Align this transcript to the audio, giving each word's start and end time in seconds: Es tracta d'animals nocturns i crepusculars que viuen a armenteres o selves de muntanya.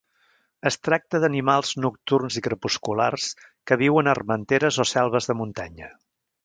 Es 0.69 0.77
tracta 0.87 1.19
d'animals 1.23 1.73
nocturns 1.85 2.39
i 2.41 2.43
crepusculars 2.49 3.29
que 3.71 3.81
viuen 3.87 4.09
a 4.13 4.17
armenteres 4.19 4.85
o 4.87 4.89
selves 4.97 5.31
de 5.33 5.39
muntanya. 5.43 5.97